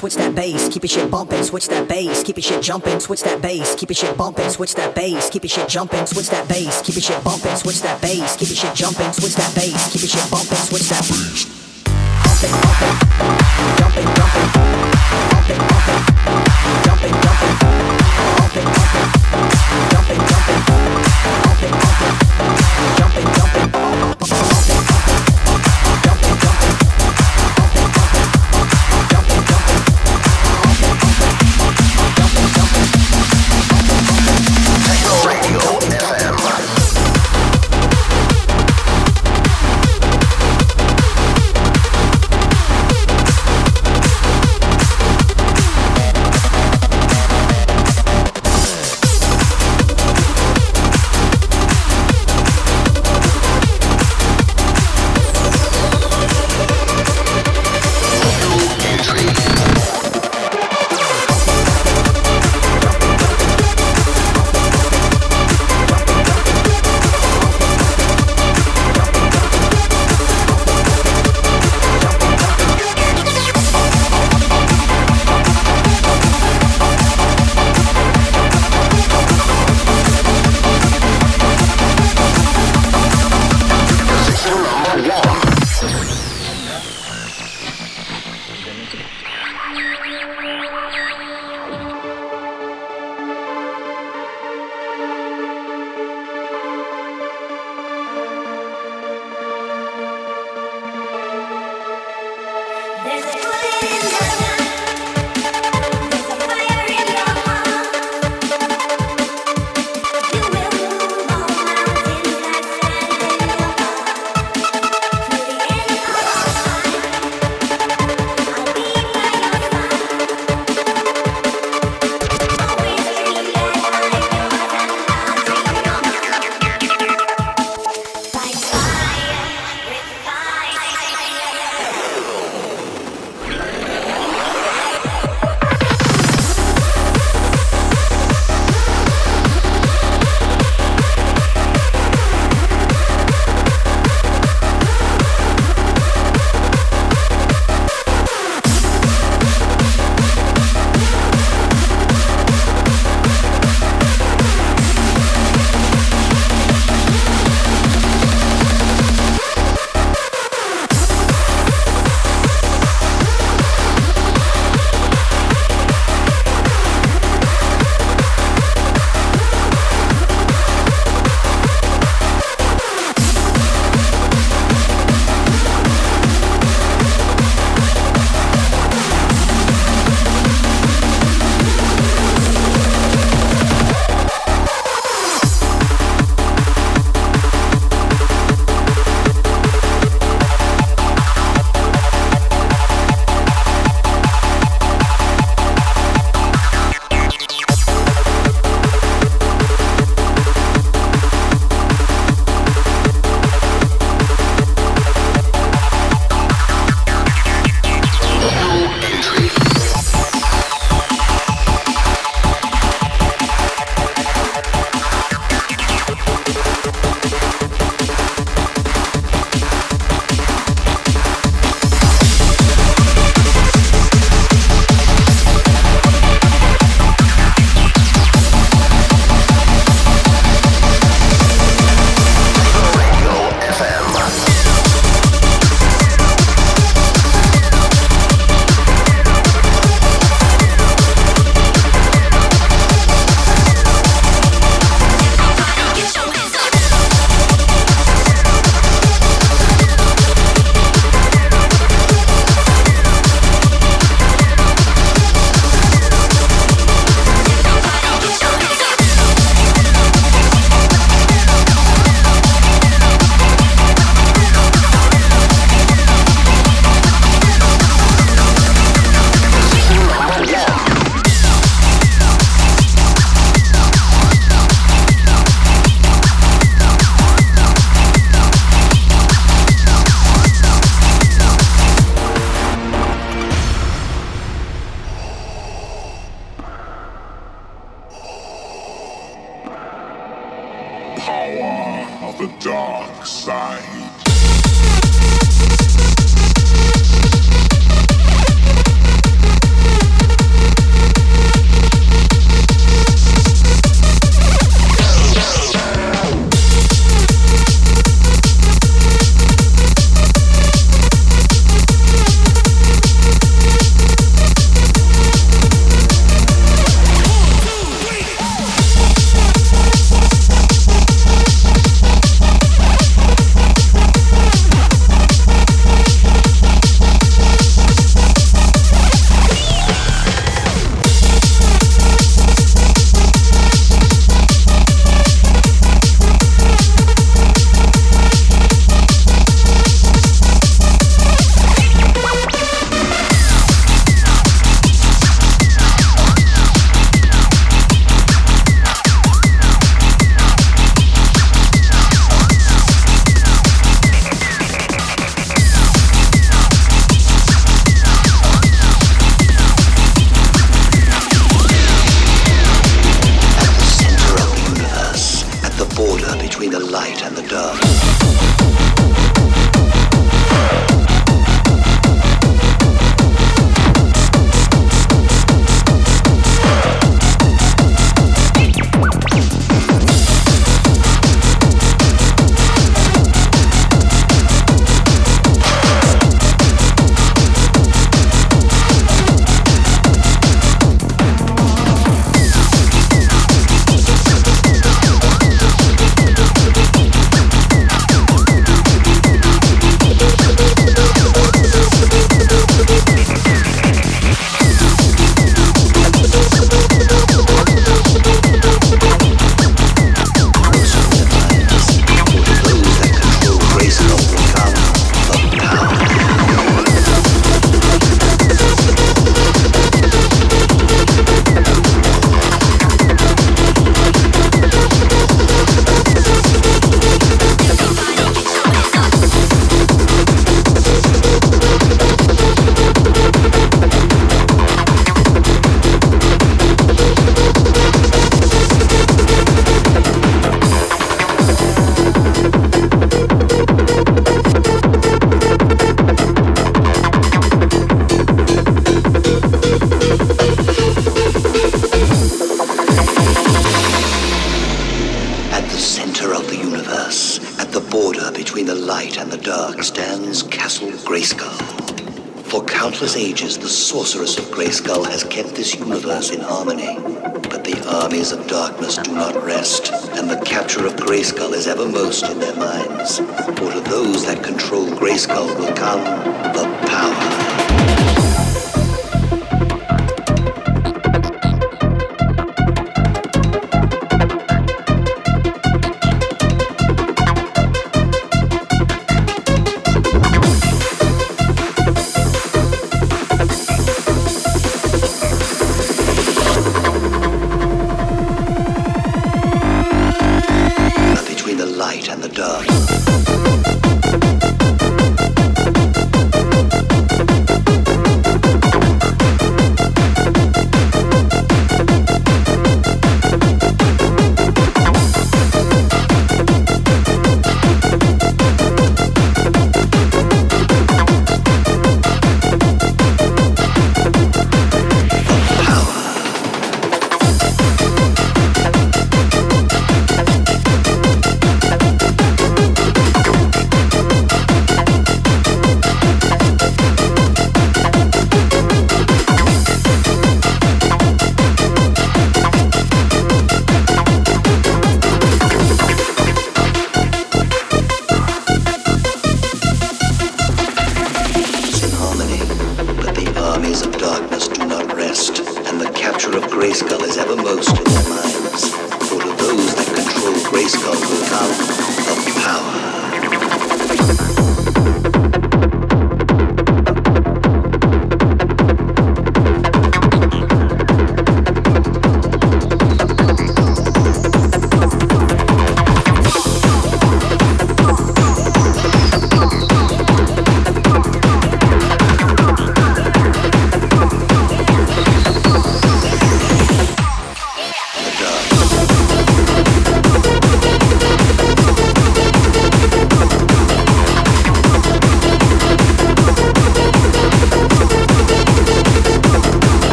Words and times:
switch 0.00 0.14
that 0.14 0.34
bass, 0.34 0.70
keep 0.70 0.82
your 0.82 0.88
shit 0.88 1.10
bumping, 1.10 1.42
switch 1.44 1.68
that 1.68 1.86
bass, 1.86 2.22
keep 2.22 2.38
your 2.38 2.42
shit 2.42 2.62
jumping, 2.62 2.98
switch 3.00 3.22
that 3.22 3.42
bass, 3.42 3.74
keep 3.74 3.90
your 3.90 3.94
shit 3.94 4.16
bumping, 4.16 4.48
switch 4.48 4.74
that 4.74 4.94
bass, 4.94 5.28
keep 5.28 5.42
your 5.42 5.50
shit 5.50 5.68
jumping, 5.68 6.06
switch 6.06 6.30
that 6.30 6.48
bass, 6.48 6.80
keep 6.80 6.94
your 6.94 7.02
shit 7.02 7.22
bumping, 7.22 7.54
switch 7.54 7.80
that 7.82 8.00
bass. 8.00 8.36
Keep 8.36 8.48
a 8.48 8.54
shit 8.54 8.74
jumping. 8.74 9.06
What's 9.06 9.34
that 9.34 9.54
bass? 9.54 9.92
Keep 9.92 10.02
a 10.02 10.06
shit 10.08 10.30
bumping, 10.30 10.56
bumping, 10.70 10.80
jumping, 10.80 11.20
jumping, 13.76 13.89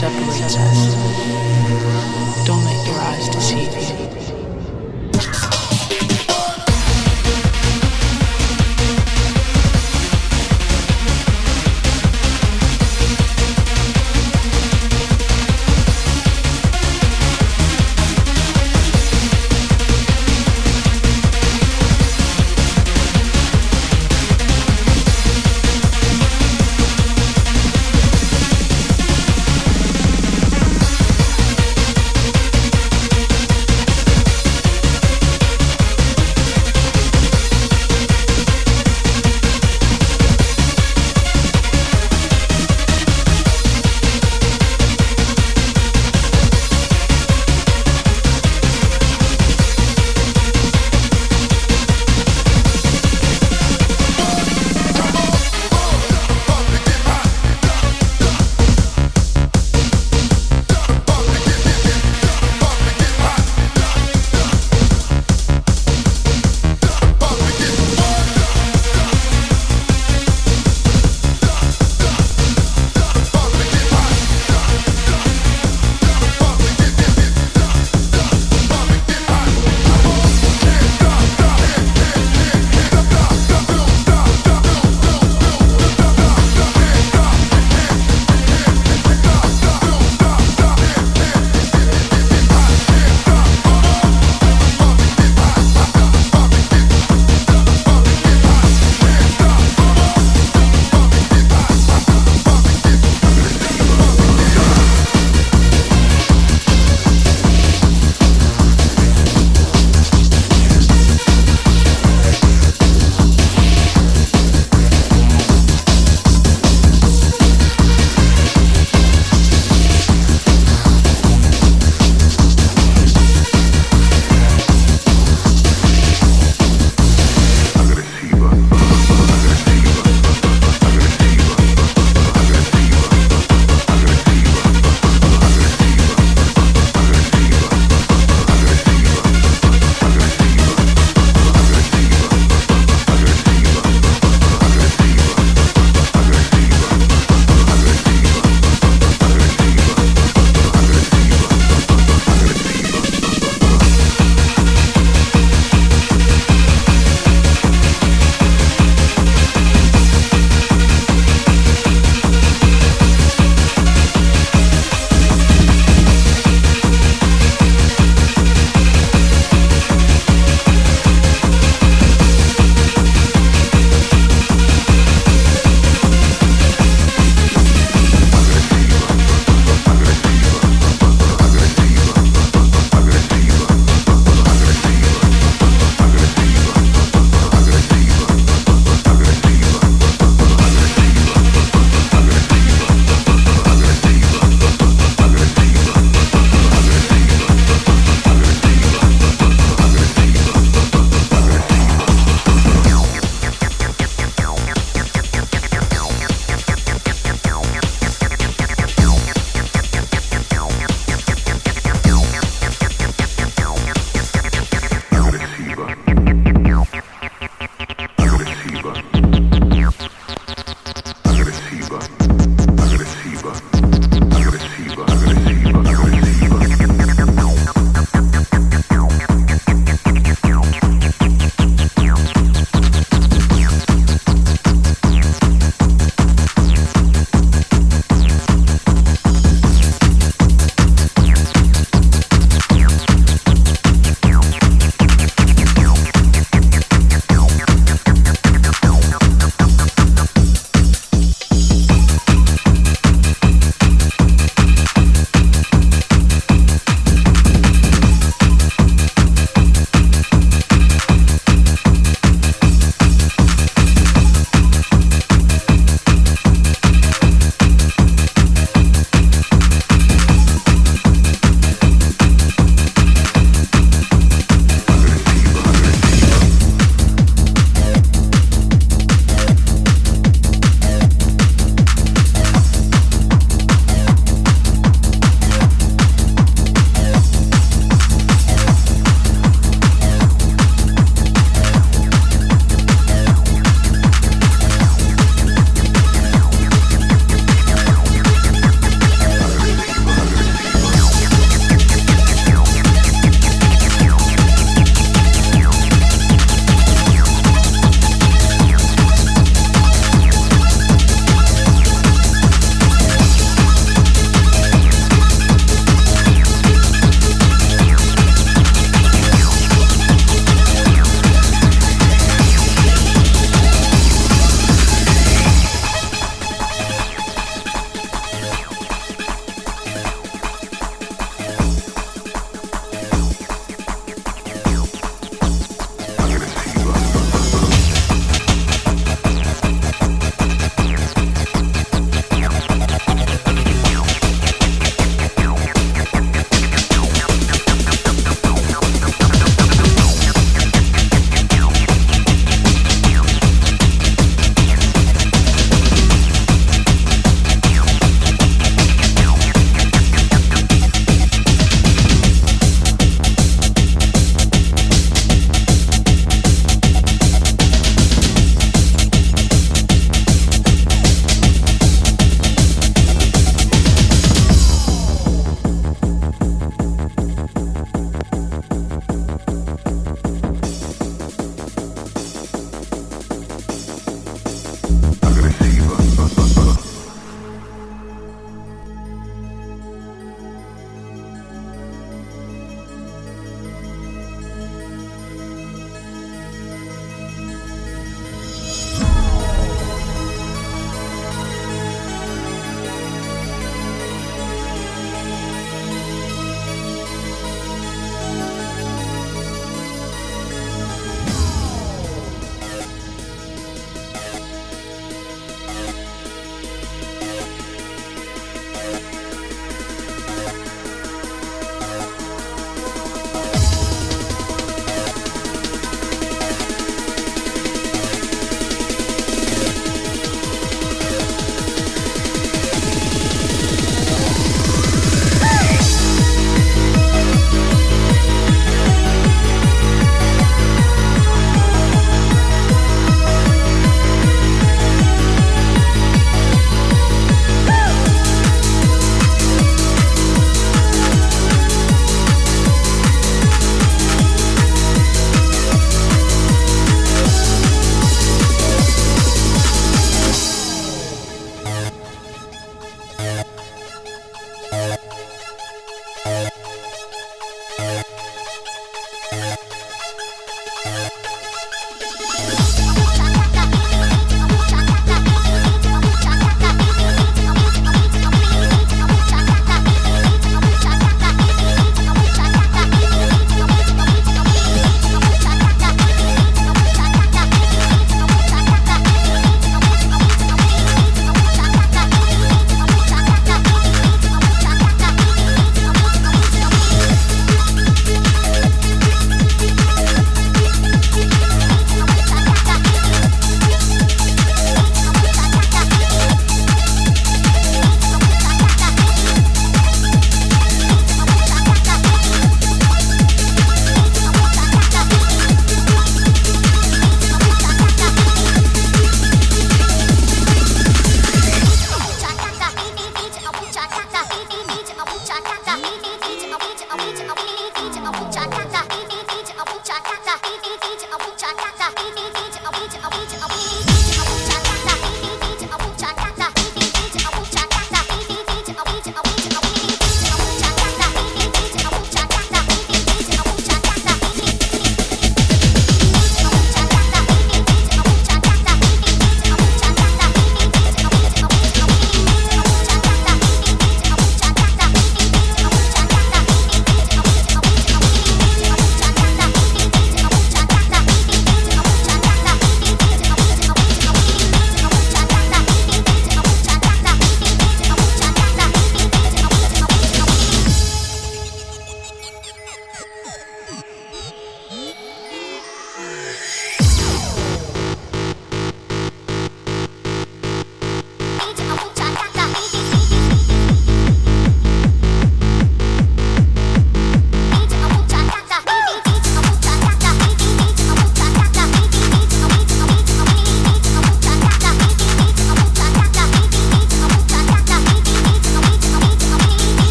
Separates 0.00 0.56
us. 0.56 0.69